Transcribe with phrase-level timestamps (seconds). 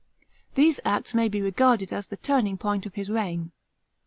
[0.55, 3.51] These acts may be regarded as the turning point of the reign.